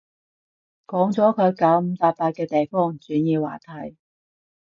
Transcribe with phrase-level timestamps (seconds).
[0.87, 3.95] 講咗佢九唔搭八嘅地方，轉移話題